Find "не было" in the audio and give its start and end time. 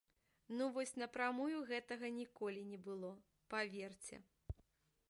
2.71-3.13